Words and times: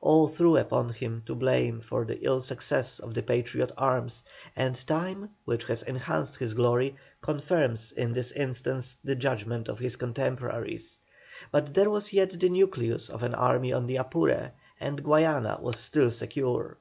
All 0.00 0.26
threw 0.26 0.56
upon 0.56 0.88
him 0.88 1.22
the 1.24 1.36
blame 1.36 1.80
for 1.80 2.04
the 2.04 2.18
ill 2.18 2.40
success 2.40 2.98
of 2.98 3.14
the 3.14 3.22
Patriot 3.22 3.70
arms, 3.78 4.24
and 4.56 4.74
time, 4.84 5.30
which 5.44 5.62
has 5.66 5.84
enhanced 5.84 6.34
his 6.34 6.54
glory, 6.54 6.96
confirms 7.22 7.92
in 7.92 8.12
this 8.12 8.32
instance 8.32 8.96
the 9.04 9.14
judgment 9.14 9.68
of 9.68 9.78
his 9.78 9.94
contemporaries. 9.94 10.98
But 11.52 11.72
there 11.72 11.88
was 11.88 12.12
yet 12.12 12.30
the 12.30 12.48
nucleus 12.48 13.08
of 13.08 13.22
an 13.22 13.36
army 13.36 13.72
on 13.72 13.86
the 13.86 13.94
Apure, 13.98 14.50
and 14.80 15.04
Guayana 15.04 15.58
was 15.62 15.78
still 15.78 16.10
secure. 16.10 16.78